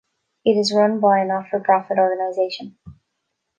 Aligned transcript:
It 0.43 0.53
is 0.53 0.73
run 0.73 0.99
by 0.99 1.19
a 1.19 1.25
not-for-profit 1.25 1.99
organization. 1.99 2.75